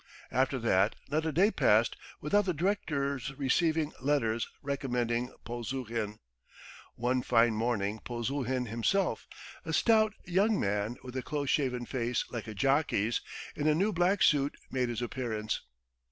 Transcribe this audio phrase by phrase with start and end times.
[0.31, 6.17] After that, not a day passed without the director's receiving letters recommending Polzuhin.
[6.95, 9.27] One fine morning Polzuhin himself,
[9.63, 13.21] a stout young man with a close shaven face like a jockey's,
[13.55, 15.61] in a new black suit, made his appearance.